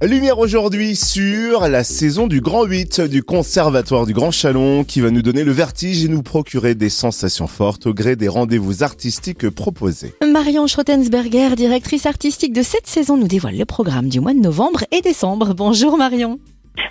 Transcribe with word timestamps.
Lumière 0.00 0.38
aujourd'hui 0.38 0.94
sur 0.94 1.66
la 1.66 1.82
saison 1.82 2.28
du 2.28 2.40
Grand 2.40 2.62
8 2.62 3.00
du 3.00 3.24
Conservatoire 3.24 4.06
du 4.06 4.12
Grand 4.12 4.30
Chalon 4.30 4.84
qui 4.84 5.00
va 5.00 5.10
nous 5.10 5.22
donner 5.22 5.42
le 5.42 5.50
vertige 5.50 6.04
et 6.04 6.08
nous 6.08 6.22
procurer 6.22 6.76
des 6.76 6.88
sensations 6.88 7.48
fortes 7.48 7.88
au 7.88 7.94
gré 7.94 8.14
des 8.14 8.28
rendez-vous 8.28 8.84
artistiques 8.84 9.50
proposés. 9.50 10.14
Marion 10.24 10.68
Schrottensberger, 10.68 11.56
directrice 11.56 12.06
artistique 12.06 12.52
de 12.52 12.62
cette 12.62 12.86
saison, 12.86 13.16
nous 13.16 13.26
dévoile 13.26 13.58
le 13.58 13.64
programme 13.64 14.08
du 14.08 14.20
mois 14.20 14.34
de 14.34 14.38
novembre 14.38 14.84
et 14.92 15.00
décembre. 15.00 15.52
Bonjour 15.54 15.98
Marion. 15.98 16.38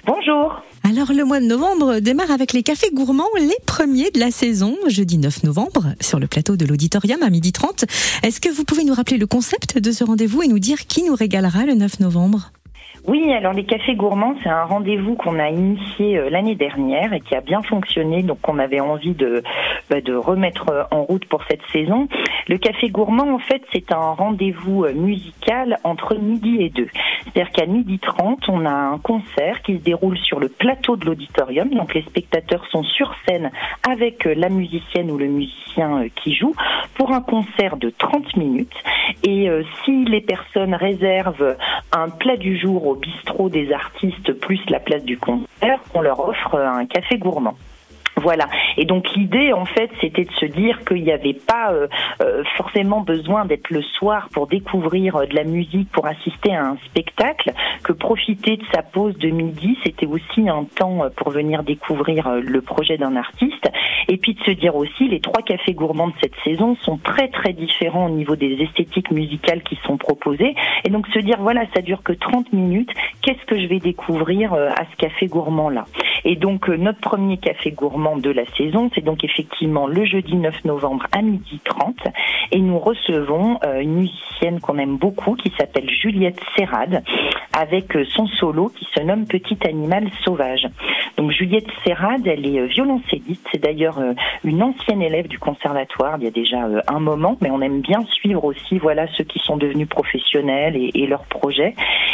Bonjour. 0.06 0.62
Alors 0.84 1.14
le 1.14 1.24
mois 1.24 1.40
de 1.40 1.46
novembre 1.46 2.00
démarre 2.00 2.32
avec 2.32 2.52
les 2.52 2.64
cafés 2.64 2.92
gourmands, 2.92 3.24
les 3.40 3.56
premiers 3.66 4.12
de 4.12 4.20
la 4.20 4.32
saison, 4.32 4.76
jeudi 4.88 5.18
9 5.18 5.44
novembre, 5.44 5.94
sur 6.02 6.20
le 6.20 6.28
plateau 6.28 6.58
de 6.58 6.66
l'auditorium 6.66 7.24
à 7.24 7.30
12h30. 7.30 7.86
Est-ce 8.24 8.42
que 8.42 8.50
vous 8.50 8.66
pouvez 8.66 8.84
nous 8.84 8.94
rappeler 8.94 9.18
le 9.18 9.28
concept 9.28 9.78
de 9.78 9.92
ce 9.94 10.04
rendez-vous 10.04 10.44
et 10.44 10.50
nous 10.50 10.60
dire 10.60 10.88
qui 10.88 11.04
nous 11.04 11.16
régalera 11.16 11.66
le 11.66 11.76
9 11.76 12.02
novembre? 12.02 12.52
Oui, 13.08 13.32
alors 13.32 13.54
les 13.54 13.64
cafés 13.64 13.96
gourmands, 13.96 14.36
c'est 14.44 14.50
un 14.50 14.66
rendez-vous 14.66 15.16
qu'on 15.16 15.40
a 15.40 15.48
initié 15.50 16.18
euh, 16.18 16.30
l'année 16.30 16.56
dernière 16.56 17.14
et 17.14 17.22
qui 17.22 17.36
a 17.36 17.42
bien 17.42 17.62
fonctionné, 17.62 18.22
donc 18.22 18.40
on 18.50 18.60
avait 18.60 18.82
envie 18.82 19.14
de, 19.14 19.44
bah, 19.90 20.02
de 20.02 20.14
remettre 20.14 20.70
euh, 20.70 20.84
en 20.92 21.04
route 21.04 21.24
pour 21.24 21.42
cette 21.50 21.62
saison. 21.72 22.10
Le 22.50 22.58
café 22.58 22.90
gourmand, 22.90 23.34
en 23.34 23.40
fait, 23.40 23.62
c'est 23.72 23.94
un 23.94 24.12
rendez-vous 24.12 24.84
euh, 24.84 24.94
musical 24.94 25.78
entre 25.86 26.16
midi 26.16 26.58
et 26.60 26.70
deux. 26.70 26.90
C'est-à-dire 27.24 27.50
qu'à 27.54 27.66
midi 27.66 27.98
30, 27.98 28.50
on 28.50 28.66
a 28.66 28.74
un 28.74 28.98
concert 28.98 29.62
qui 29.62 29.78
se 29.78 29.84
déroule 29.84 30.18
sur 30.18 30.42
le 30.42 30.50
plateau 30.50 30.98
de 30.98 31.06
l'auditorium, 31.06 31.70
donc 31.70 31.94
les 31.94 32.02
spectateurs 32.02 32.66
sont 32.72 32.84
sur 32.84 33.16
scène 33.26 33.52
avec 33.90 34.26
la 34.26 34.50
musicienne 34.50 35.12
ou 35.12 35.18
le 35.18 35.28
musicien 35.28 36.08
qui 36.14 36.36
joue 36.36 36.54
pour 36.96 37.14
un 37.14 37.22
concert 37.22 37.78
de 37.78 37.90
30 37.90 38.36
minutes. 38.36 38.76
Et 39.24 39.50
si 39.84 40.06
les 40.06 40.22
personnes 40.22 40.74
réservent 40.74 41.56
un 41.92 42.10
plat 42.10 42.38
du 42.38 42.58
jour 42.60 42.86
au 42.88 42.96
bistrot 42.96 43.50
des 43.50 43.72
artistes 43.72 44.34
plus 44.34 44.60
la 44.70 44.80
place 44.80 45.04
du 45.04 45.18
concert, 45.18 45.80
on 45.94 46.02
leur 46.02 46.20
offre 46.20 46.56
un 46.56 46.86
café 46.86 47.18
gourmand. 47.18 47.56
Voilà. 48.18 48.48
Et 48.78 48.86
donc 48.86 49.14
l'idée, 49.16 49.54
en 49.54 49.66
fait, 49.66 49.92
c'était 50.02 50.24
de 50.24 50.32
se 50.32 50.46
dire 50.46 50.80
qu'il 50.86 51.04
n'y 51.04 51.12
avait 51.12 51.36
pas 51.36 51.72
euh, 51.72 51.88
euh, 52.24 52.44
forcément 52.58 53.02
besoin 53.02 53.46
d'être 53.46 53.70
le 53.70 53.84
soir 53.84 54.28
pour 54.34 54.48
découvrir 54.48 55.18
euh, 55.18 55.26
de 55.28 55.36
la 55.36 55.44
musique, 55.44 55.92
pour 55.92 56.08
assister 56.08 56.56
à 56.56 56.66
un 56.66 56.78
spectacle, 56.88 57.54
que 57.84 57.94
profiter 57.94 58.58
de 58.58 58.64
sa 58.74 58.82
pause 58.82 59.16
de 59.20 59.30
midi, 59.30 59.78
c'était 59.86 60.08
aussi 60.08 60.50
un 60.50 60.64
temps 60.64 61.02
pour 61.16 61.30
venir 61.30 61.62
découvrir 61.62 62.30
le 62.42 62.62
projet 62.62 62.98
d'un 62.98 63.16
artiste. 63.16 63.70
Et 64.08 64.18
puis 64.18 64.34
de 64.34 64.44
se 64.44 64.52
dire 64.52 64.76
aussi, 64.76 65.08
les 65.08 65.20
trois 65.20 65.44
cafés 65.44 65.74
gourmands 65.74 66.08
de 66.08 66.14
cette 66.22 66.36
saison 66.44 66.76
sont 66.82 66.98
très 66.98 67.28
très 67.28 67.54
différents 67.54 68.08
au 68.08 68.10
niveau 68.10 68.36
des 68.36 68.54
esthétiques 68.62 69.12
musicales 69.12 69.62
qui 69.62 69.78
sont 69.86 69.98
proposées. 69.98 70.56
Et 70.86 70.90
donc 70.90 71.08
se 71.08 71.20
dire, 71.20 71.38
voilà, 71.40 71.66
ça 71.76 71.82
dure 71.82 72.02
que 72.02 72.14
30 72.14 72.52
minutes, 72.52 72.92
qu'est-ce 73.22 73.46
que 73.46 73.60
je 73.60 73.68
vais 73.68 73.80
découvrir 73.80 74.54
à 74.54 74.86
ce 74.92 74.96
café 74.98 75.28
gourmand-là? 75.28 75.86
Et 76.30 76.36
donc 76.36 76.68
notre 76.68 77.00
premier 77.00 77.38
café 77.38 77.72
gourmand 77.72 78.18
de 78.18 78.30
la 78.30 78.46
saison. 78.58 78.92
C'est 78.94 79.04
donc 79.04 79.24
effectivement 79.24 79.88
le 79.88 80.04
jeudi 80.04 80.36
9 80.36 80.66
novembre 80.66 81.06
à 81.14 81.22
midi 81.22 81.62
30 81.64 81.96
et 82.52 82.60
nous 82.60 82.78
recevons 82.80 83.58
euh, 83.66 83.80
une 83.80 83.94
musicienne 83.94 84.60
qu'on 84.60 84.78
aime 84.78 84.98
beaucoup 84.98 85.36
qui 85.36 85.54
s'appelle 85.58 85.90
Juliette 85.90 86.42
Serrade 86.58 87.02
avec 87.58 87.96
euh, 87.96 88.04
son 88.14 88.28
solo 88.28 88.68
qui 88.68 88.86
se 88.94 89.02
nomme 89.04 89.26
Petit 89.26 89.58
animal 89.66 90.10
sauvage. 90.26 90.68
Donc 91.16 91.32
Juliette 91.32 91.70
Serrade, 91.86 92.28
elle 92.28 92.46
est 92.46 92.60
euh, 92.60 92.66
violoncelliste, 92.66 93.48
c'est 93.54 93.64
d'ailleurs 93.64 93.98
une 94.44 94.62
ancienne 94.64 95.02
élève 95.02 95.30
du 95.30 95.40
conservatoire 95.40 96.18
il 96.18 96.26
y 96.26 96.28
a 96.28 96.32
déjà 96.32 96.58
un 96.88 97.00
moment, 97.00 97.38
mais 97.40 97.52
on 97.52 97.62
aime 97.62 97.80
bien 97.80 98.04
suivre 98.12 98.44
aussi 98.44 98.80
voilà 98.80 99.08
ceux 99.16 99.24
qui 99.24 99.40
sont 99.40 99.56
devenus 99.56 99.88
professionnels 99.88 100.76
et, 100.76 100.92
et 100.94 101.08
leurs 101.08 101.24
projets. 101.24 101.74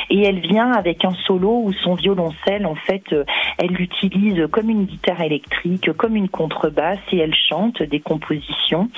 Et 0.09 0.21
elle 0.23 0.39
vient 0.39 0.71
avec 0.71 1.05
un 1.05 1.13
solo 1.25 1.61
où 1.63 1.73
son 1.73 1.95
violoncelle, 1.95 2.65
en 2.65 2.75
fait, 2.75 3.03
elle 3.57 3.71
l'utilise 3.71 4.47
comme 4.51 4.69
une 4.69 4.85
guitare 4.85 5.21
électrique 5.21 5.91
comme 5.97 6.15
une 6.15 6.29
contrebasse 6.29 6.99
et 7.11 7.17
elle 7.17 7.35
chante 7.35 7.81
des 7.81 7.99
compositions. 7.99 8.89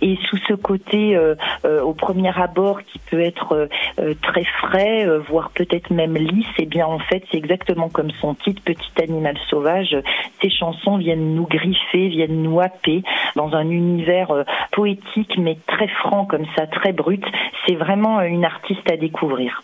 Et 0.00 0.18
sous 0.28 0.38
ce 0.48 0.54
côté, 0.54 1.16
euh, 1.16 1.34
euh, 1.64 1.82
au 1.82 1.94
premier 1.94 2.36
abord, 2.36 2.82
qui 2.82 2.98
peut 2.98 3.20
être 3.20 3.68
euh, 3.98 4.14
très 4.22 4.44
frais, 4.44 5.06
voire 5.28 5.50
peut-être 5.50 5.90
même 5.90 6.16
lisse, 6.16 6.46
et 6.58 6.62
eh 6.62 6.66
bien 6.66 6.86
en 6.86 6.98
fait, 6.98 7.24
c'est 7.30 7.38
exactement 7.38 7.88
comme 7.88 8.10
son 8.20 8.34
titre, 8.34 8.62
Petit 8.64 9.02
animal 9.02 9.36
sauvage. 9.50 9.96
Ces 10.40 10.50
chansons 10.50 10.96
viennent 10.96 11.34
nous 11.34 11.46
griffer, 11.46 12.08
viennent 12.08 12.42
nous 12.42 12.60
happer 12.60 13.02
dans 13.36 13.54
un 13.54 13.68
univers 13.68 14.44
poétique, 14.70 15.36
mais 15.38 15.58
très 15.66 15.88
franc 15.88 16.26
comme 16.26 16.46
ça, 16.56 16.66
très 16.66 16.92
brut. 16.92 17.24
C'est 17.66 17.74
vraiment 17.74 18.20
une 18.20 18.44
artiste 18.44 18.88
à 18.90 18.96
découvrir. 18.96 19.62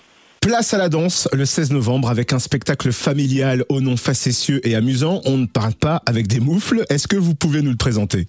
Place 0.49 0.73
à 0.73 0.79
la 0.79 0.89
danse 0.89 1.29
le 1.35 1.45
16 1.45 1.73
novembre 1.73 2.09
avec 2.09 2.33
un 2.33 2.39
spectacle 2.39 2.91
familial 2.91 3.67
au 3.69 3.83
nom 3.83 3.99
facétieux 3.99 4.67
et 4.67 4.77
amusant. 4.77 5.21
On 5.27 5.37
ne 5.37 5.45
parle 5.45 5.75
pas 5.75 6.01
avec 6.07 6.27
des 6.27 6.41
moufles. 6.41 6.87
Est-ce 6.89 7.07
que 7.07 7.17
vous 7.17 7.35
pouvez 7.35 7.61
nous 7.61 7.73
le 7.73 7.77
présenter? 7.77 8.29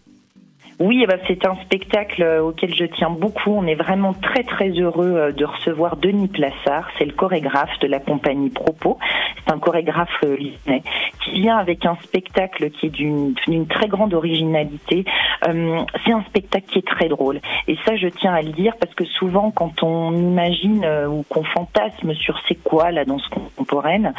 Oui, 0.80 1.02
eh 1.04 1.08
ben, 1.08 1.20
c'est 1.28 1.46
un 1.46 1.56
spectacle 1.56 2.24
euh, 2.24 2.42
auquel 2.42 2.74
je 2.74 2.86
tiens 2.86 3.10
beaucoup. 3.10 3.52
On 3.52 3.68
est 3.68 3.76
vraiment 3.76 4.14
très 4.14 4.44
très 4.44 4.70
heureux 4.70 5.14
euh, 5.14 5.32
de 5.34 5.44
recevoir 5.44 5.98
Denis 5.98 6.30
Plassard. 6.30 6.88
C'est 6.98 7.04
le 7.04 7.12
chorégraphe 7.12 7.78
de 7.82 7.88
la 7.88 8.00
compagnie 8.00 8.50
Propos. 8.50 8.98
C'est 9.36 9.54
un 9.54 9.60
chorégraphe 9.60 10.08
euh, 10.24 10.38
lyonnais 10.38 10.84
qui 11.22 11.32
vient 11.42 11.58
avec 11.58 11.86
un 11.86 11.98
spectacle 12.02 12.70
qui 12.70 12.86
est 12.86 12.90
d'une 12.90 13.36
très 13.68 13.90
grande 13.90 14.14
originalité. 14.14 15.04
c'est 15.44 16.14
un 16.14 16.24
spectacle 16.30 16.66
qui 16.68 16.80
est 16.80 16.88
très 16.88 17.10
drôle. 17.10 17.42
Et 17.68 17.76
ça, 17.86 17.98
je 17.98 18.08
tiens 18.08 18.34
à 18.34 18.42
le 18.42 18.52
dire 18.52 18.74
parce 18.80 18.94
que 18.96 19.04
souvent, 19.04 19.52
quand 19.52 19.84
on 19.84 20.16
imagine 20.16 20.86
ou 21.10 21.26
qu'on 21.28 21.44
fantasme 21.44 22.14
sur 22.14 22.40
c'est 22.48 22.56
quoi 22.56 22.92
la 22.92 23.04
danse 23.04 23.28
contemporaine, 23.28 24.14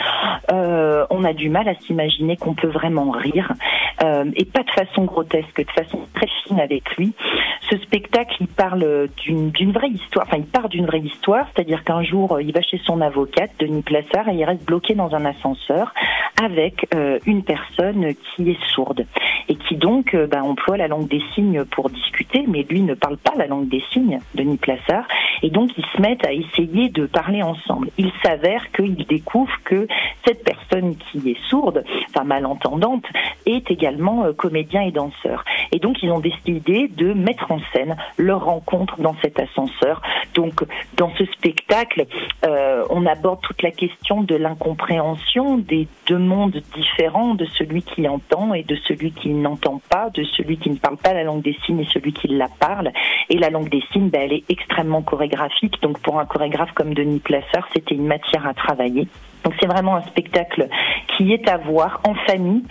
on 0.53 1.25
a 1.25 1.33
du 1.33 1.49
mal 1.49 1.69
à 1.69 1.75
s'imaginer 1.75 2.37
qu'on 2.37 2.55
peut 2.55 2.69
vraiment 2.69 3.11
rire. 3.11 3.53
Et 4.03 4.45
pas 4.47 4.63
de 4.63 4.71
façon 4.71 5.05
grotesque, 5.05 5.59
de 5.59 5.71
façon 5.71 6.01
très 6.15 6.27
fine 6.45 6.59
avec 6.61 6.97
lui. 6.97 7.13
Ce 7.71 7.77
spectacle, 7.79 8.35
il 8.41 8.49
parle 8.49 9.09
d'une 9.17 9.73
vraie 9.73 9.91
histoire, 9.91 10.27
enfin 10.27 10.39
il 10.39 10.47
part 10.47 10.69
d'une 10.69 10.87
vraie 10.87 11.01
histoire, 11.01 11.47
c'est-à-dire 11.55 11.85
qu'un 11.85 12.03
jour, 12.03 12.41
il 12.41 12.53
va 12.53 12.63
chez 12.63 12.81
son 12.85 13.01
avocate, 13.01 13.51
Denis 13.59 13.83
Plassard, 13.83 14.29
et 14.29 14.35
il 14.35 14.45
reste 14.45 14.65
bloqué 14.65 14.95
dans 14.95 15.15
un 15.15 15.25
ascenseur 15.25 15.93
avec 16.43 16.89
euh, 16.95 17.19
une 17.27 17.45
personne 17.45 18.15
qui 18.15 18.51
est 18.51 18.65
sourde 18.75 19.07
et 19.51 19.57
qui 19.57 19.77
donc 19.77 20.15
euh, 20.15 20.29
bah, 20.29 20.45
emploie 20.45 20.77
la 20.77 20.87
langue 20.87 21.09
des 21.09 21.21
signes 21.35 21.65
pour 21.65 21.91
discuter, 21.91 22.45
mais 22.47 22.65
lui 22.71 22.83
ne 22.83 22.95
parle 22.95 23.17
pas 23.17 23.35
la 23.37 23.49
langue 23.49 23.69
des 23.69 23.83
signes, 23.93 24.21
Denis 24.37 24.59
Plassard, 24.59 25.07
et 25.43 25.51
donc 25.51 25.71
ils 25.77 25.85
se 25.85 26.01
mettent 26.01 26.25
à 26.25 26.33
essayer 26.33 26.89
de 26.89 27.05
parler 27.07 27.43
ensemble. 27.43 27.89
Il 27.99 28.13
s'avère 28.25 28.71
qu'il 28.71 28.95
découvre 28.95 29.53
que 29.65 29.89
cette 30.25 30.45
personne 30.45 30.95
qui 30.97 31.31
est 31.31 31.49
sourde, 31.49 31.85
enfin 32.09 32.25
malentendante, 32.25 33.05
est 33.45 33.69
également 33.73 34.25
euh, 34.25 34.33
comédien 34.33 34.83
et 34.83 34.93
danseur. 34.93 35.45
Et 35.73 35.81
donc 35.81 36.01
ils 36.01 36.13
ont 36.13 36.21
décidé 36.21 36.87
de 36.87 37.13
mettre 37.13 37.51
en 37.51 37.59
scène 37.73 37.97
leur 38.19 38.45
rencontre 38.45 39.01
dans 39.01 39.17
cet 39.21 39.41
ascenseur. 39.41 40.01
Donc 40.35 40.63
dans 40.97 41.11
ce 41.19 41.25
spectacle, 41.25 42.07
euh, 42.47 42.85
on 42.89 43.05
aborde 43.05 43.41
toute 43.41 43.63
la 43.63 43.73
question 43.73 44.23
de 44.23 44.37
l'incompréhension 44.37 45.59
des 45.59 45.89
deux 46.07 46.19
mondes 46.19 46.63
différents, 46.77 47.35
de 47.35 47.47
celui 47.47 47.83
qui 47.83 48.07
entend 48.07 48.55
et 48.55 48.63
de 48.63 48.77
celui 48.87 49.11
qui 49.11 49.40
n'entend 49.41 49.81
pas, 49.91 50.11
de 50.11 50.25
celui 50.25 50.59
qui 50.59 50.71
ne 50.71 50.77
parle 50.77 50.97
pas 50.97 51.15
la 51.15 51.25
langue 51.25 51.43
des 51.43 51.57
signes 51.65 51.81
et 51.81 51.89
celui 51.93 52.13
qui 52.13 52.29
la 52.29 52.49
parle. 52.49 52.93
Et 53.29 53.39
la 53.39 53.51
langue 53.51 53.69
des 53.69 53.83
signes, 53.93 54.09
ben, 54.09 54.23
elle 54.23 54.33
est 54.33 54.45
extrêmement 54.49 55.03
chorégraphique. 55.03 55.81
Donc 55.83 56.01
pour 56.01 56.19
un 56.19 56.27
chorégraphe 56.27 56.73
comme 56.73 56.95
Denis 56.95 57.21
Plasseur, 57.21 57.69
c'était 57.73 57.95
une 57.95 58.07
matière 58.07 58.47
à 58.47 58.55
travailler. 58.55 59.09
Donc 59.45 59.55
c'est 59.61 59.67
vraiment 59.67 59.97
un 59.97 60.03
spectacle 60.03 60.69
qui 61.17 61.33
est 61.33 61.49
à 61.49 61.57
voir 61.57 62.01
en 62.07 62.15
famille 62.15 62.63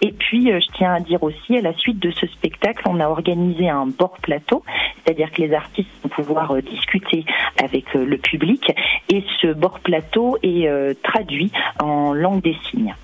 et 0.00 0.12
puis, 0.12 0.52
euh, 0.52 0.60
je 0.60 0.76
tiens 0.76 0.94
à 0.94 1.00
dire 1.00 1.22
aussi, 1.22 1.56
à 1.56 1.60
la 1.60 1.74
suite 1.74 1.98
de 1.98 2.10
ce 2.10 2.26
spectacle, 2.26 2.84
on 2.88 3.00
a 3.00 3.08
organisé 3.08 3.68
un 3.68 3.86
bord 3.86 4.16
plateau, 4.22 4.62
c'est-à-dire 5.04 5.30
que 5.32 5.42
les 5.42 5.52
artistes 5.52 5.90
vont 6.02 6.08
pouvoir 6.08 6.54
euh, 6.54 6.62
discuter 6.62 7.24
avec 7.62 7.84
euh, 7.96 8.04
le 8.04 8.16
public, 8.16 8.72
et 9.08 9.24
ce 9.40 9.48
bord 9.48 9.80
plateau 9.80 10.38
est 10.42 10.68
traduit 11.02 11.50
en 11.80 12.12
langue 12.12 12.42
des 12.42 12.56
signes. 12.70 12.94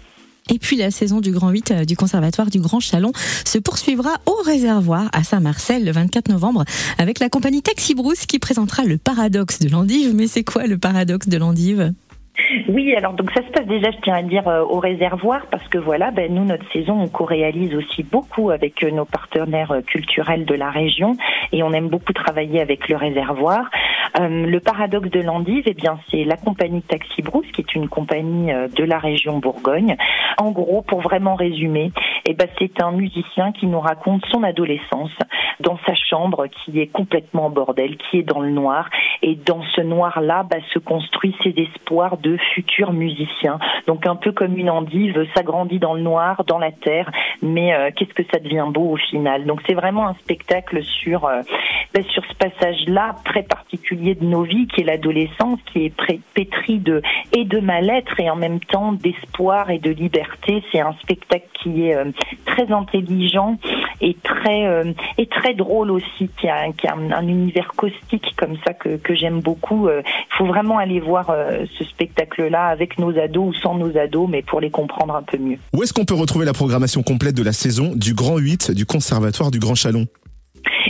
Et 0.50 0.58
puis 0.58 0.76
la 0.76 0.91
saison 0.91 1.20
du 1.20 1.31
Grand 1.31 1.50
8 1.50 1.87
du 1.87 1.96
Conservatoire 1.96 2.50
du 2.50 2.61
Grand 2.61 2.81
Chalon 2.81 3.12
se 3.44 3.58
poursuivra 3.58 4.11
au 4.26 4.35
réservoir 4.44 5.08
à 5.12 5.25
Saint-Marcel 5.25 5.85
le 5.85 5.93
24 5.93 6.29
novembre 6.29 6.64
avec 6.99 7.19
la 7.19 7.31
compagnie 7.31 7.62
Taxi 7.62 7.94
Brousse 7.94 8.26
qui 8.26 8.38
présentera 8.38 8.85
le 8.85 8.99
paradoxe 8.99 9.58
de 9.58 9.69
l'endive. 9.69 10.14
Mais 10.14 10.26
c'est 10.26 10.44
quoi 10.44 10.67
le 10.67 10.76
paradoxe 10.76 11.29
de 11.29 11.38
l'endive? 11.38 11.93
Oui, 12.69 12.94
alors 12.96 13.12
donc 13.12 13.31
ça 13.31 13.42
se 13.46 13.50
passe 13.52 13.66
déjà, 13.66 13.92
je 13.92 13.98
tiens 14.02 14.16
à 14.16 14.22
dire, 14.22 14.48
euh, 14.48 14.62
au 14.62 14.81
réservoir, 14.81 15.46
parce 15.52 15.66
que 15.69 15.78
voilà, 15.78 16.10
ben, 16.10 16.34
nous, 16.34 16.44
notre 16.44 16.69
saison, 16.72 17.00
on 17.00 17.08
co-réalise 17.08 17.75
aussi 17.76 18.02
beaucoup 18.02 18.50
avec 18.50 18.82
euh, 18.82 18.90
nos 18.90 19.04
partenaires 19.04 19.70
euh, 19.70 19.82
culturels 19.82 20.44
de 20.44 20.54
la 20.54 20.70
région, 20.70 21.16
et 21.52 21.62
on 21.62 21.72
aime 21.72 21.88
beaucoup 21.88 22.12
travailler 22.12 22.60
avec 22.60 22.88
le 22.88 22.96
réservoir. 22.96 23.70
le 24.20 24.58
paradoxe 24.58 25.10
de 25.10 25.20
l'endive, 25.20 25.64
eh 25.66 25.75
bien, 25.75 25.98
c'est 26.10 26.25
la 26.25 26.36
compagnie 26.36 26.82
Taxi 26.82 27.22
Brousse, 27.22 27.46
qui 27.52 27.60
est 27.60 27.75
une 27.75 27.88
compagnie 27.88 28.52
de 28.52 28.84
la 28.84 28.98
région 28.98 29.38
Bourgogne. 29.38 29.96
En 30.38 30.50
gros, 30.50 30.82
pour 30.82 31.00
vraiment 31.00 31.34
résumer, 31.34 31.92
eh 32.26 32.34
ben, 32.34 32.48
c'est 32.58 32.82
un 32.82 32.92
musicien 32.92 33.52
qui 33.52 33.66
nous 33.66 33.81
raconte 33.81 34.25
son 34.31 34.42
adolescence 34.42 35.16
dans 35.60 35.78
sa 35.86 35.94
chambre, 35.94 36.46
qui 36.46 36.81
est 36.81 36.86
complètement 36.86 37.50
bordel, 37.50 37.96
qui 37.96 38.19
est 38.19 38.22
dans 38.22 38.40
le 38.40 38.50
noir, 38.50 38.88
et 39.22 39.34
dans 39.34 39.62
ce 39.75 39.81
noir-là, 39.81 40.44
bah, 40.48 40.58
se 40.72 40.78
construit 40.78 41.34
ses 41.42 41.54
espoirs 41.56 42.16
de 42.24 42.36
futurs 42.54 42.92
musiciens. 42.92 43.58
Donc 43.86 44.06
un 44.06 44.16
peu 44.16 44.32
comme 44.32 44.56
une 44.56 44.70
endive, 44.70 45.26
ça 45.36 45.42
grandit 45.42 45.78
dans 45.78 45.94
le 45.94 46.00
noir, 46.00 46.44
dans 46.46 46.58
la 46.58 46.72
terre, 46.72 47.10
mais 47.42 47.74
euh, 47.74 47.90
qu'est-ce 47.94 48.14
que 48.14 48.22
ça 48.32 48.38
devient 48.40 48.66
beau 48.68 48.92
au 48.92 48.96
final? 48.96 49.44
Donc 49.44 49.60
c'est 49.66 49.74
vraiment 49.74 50.08
un 50.08 50.14
spectacle 50.14 50.82
sur 50.82 51.26
euh, 51.26 51.40
ben, 51.92 52.02
sur 52.04 52.24
ce 52.24 52.34
passage-là 52.34 53.14
très 53.24 53.42
particulier 53.42 54.14
de 54.14 54.24
nos 54.24 54.42
vies, 54.42 54.66
qui 54.66 54.80
est 54.80 54.84
l'adolescence, 54.84 55.60
qui 55.72 55.86
est 55.86 55.94
pétri 56.34 56.78
de 56.78 57.02
et 57.36 57.44
de 57.44 57.60
mal-être 57.60 58.18
et 58.18 58.30
en 58.30 58.36
même 58.36 58.60
temps 58.60 58.92
d'espoir 58.92 59.70
et 59.70 59.78
de 59.78 59.90
liberté. 59.90 60.62
C'est 60.72 60.80
un 60.80 60.94
spectacle 61.02 61.46
qui 61.62 61.88
est 61.88 61.96
très 62.46 62.72
intelligent 62.72 63.58
et 64.04 64.16
très 64.22 64.94
et 65.18 65.26
très 65.26 65.54
drôle 65.54 65.90
aussi, 65.90 66.28
qui 66.38 66.48
a, 66.48 66.70
qui 66.72 66.86
a 66.86 66.94
un, 66.94 67.26
univers 67.26 67.72
caustique 67.76 68.34
comme 68.36 68.56
ça 68.66 68.74
que, 68.74 68.96
que 68.96 69.14
j'aime 69.14 69.40
beaucoup. 69.40 69.88
Il 69.88 70.36
faut 70.36 70.46
vraiment 70.46 70.78
aller 70.78 71.00
voir 71.00 71.34
ce 71.78 71.84
spectacle-là 71.84 72.66
avec 72.66 72.98
nos 72.98 73.16
ados 73.18 73.48
ou 73.48 73.54
sans 73.54 73.76
nos 73.76 73.96
ados, 73.96 74.28
mais 74.30 74.42
pour 74.42 74.60
les 74.60 74.70
comprendre 74.70 75.16
un 75.16 75.22
peu 75.22 75.38
mieux. 75.38 75.58
Où 75.72 75.82
est-ce 75.82 75.92
qu'on 75.92 76.04
peut 76.04 76.14
retrouver 76.14 76.44
la 76.44 76.52
programmation 76.52 77.02
complète 77.02 77.34
de 77.34 77.42
la 77.42 77.52
saison 77.52 77.92
du 77.94 78.14
Grand 78.14 78.38
8 78.38 78.70
du 78.72 78.86
Conservatoire 78.86 79.50
du 79.50 79.58
Grand 79.58 79.74
Chalon? 79.74 80.06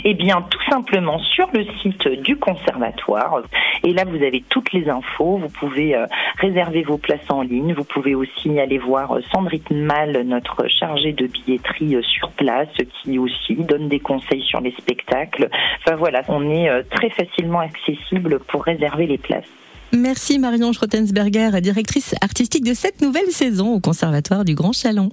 Eh 0.07 0.13
bien, 0.13 0.45
tout 0.49 0.63
simplement 0.69 1.17
sur 1.19 1.49
le 1.51 1.65
site 1.81 2.07
du 2.21 2.37
conservatoire. 2.37 3.41
Et 3.83 3.91
là, 3.91 4.03
vous 4.05 4.23
avez 4.23 4.43
toutes 4.49 4.71
les 4.71 4.87
infos. 4.87 5.37
Vous 5.37 5.49
pouvez 5.49 5.95
euh, 5.95 6.05
réserver 6.39 6.83
vos 6.83 6.99
places 6.99 7.29
en 7.29 7.41
ligne. 7.41 7.73
Vous 7.73 7.83
pouvez 7.83 8.13
aussi 8.13 8.59
aller 8.59 8.77
voir 8.77 9.13
euh, 9.13 9.21
Sandrine 9.33 9.63
Mal, 9.71 10.21
notre 10.25 10.67
chargée 10.67 11.11
de 11.11 11.25
billetterie 11.25 11.95
euh, 11.95 12.03
sur 12.03 12.29
place, 12.31 12.69
qui 13.01 13.17
aussi 13.17 13.55
donne 13.55 13.89
des 13.89 13.99
conseils 13.99 14.43
sur 14.43 14.61
les 14.61 14.75
spectacles. 14.79 15.49
Enfin 15.79 15.95
voilà, 15.95 16.21
on 16.27 16.51
est 16.51 16.69
très 16.91 17.09
facilement 17.09 17.59
accessible 17.59 18.39
pour 18.47 18.63
réserver 18.63 19.07
les 19.07 19.17
places. 19.17 19.49
Merci 19.91 20.37
Marion 20.37 20.71
Schrottensberger, 20.71 21.61
directrice 21.61 22.13
artistique 22.21 22.63
de 22.63 22.73
cette 22.73 23.01
nouvelle 23.01 23.31
saison 23.31 23.73
au 23.73 23.79
Conservatoire 23.79 24.45
du 24.45 24.53
Grand 24.53 24.73
Chalon. 24.73 25.09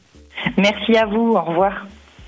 Merci 0.59 0.97
à 0.97 1.06
vous, 1.06 1.33
au 1.33 1.41
revoir. 1.41 1.87